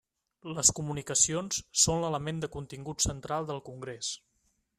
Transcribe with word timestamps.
Les 0.53 0.71
COMUNICACIONS 0.79 1.59
són 1.83 2.01
l'element 2.05 2.41
de 2.45 2.51
contingut 2.57 3.07
central 3.09 3.51
del 3.53 3.63
Congrés. 3.71 4.15